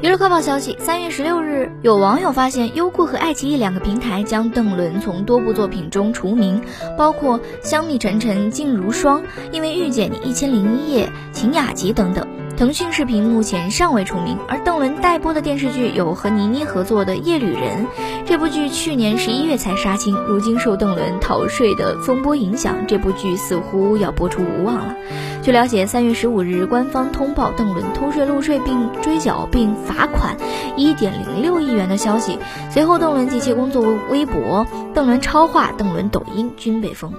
[0.00, 6.60] 娱乐快报消息：三月十六日，有网友发现优酷和爱奇艺两个平台将邓伦从多部作品中除名，
[6.98, 9.22] 包括《香蜜沉沉烬如霜》、
[9.52, 12.26] 《因为遇见你》、《一千零一夜》、《晴雅集》等等。
[12.56, 17.84] 腾讯视频目前尚未除名，而邓伦待播的电视剧有和倪妮合作的《夜旅人》，
[18.24, 24.94] 这部剧去年十一月才杀青，如今受邓伦逃税的风波影响，这部剧似乎要播出无望了。
[25.42, 30.36] 据了解，三月十五日官方通报邓伦偷税漏税并追缴并罚款
[30.76, 32.38] 一点零六亿元的消息，
[32.70, 37.12] 随后邓伦及其工作微博、邓伦超话、邓伦抖音均被封。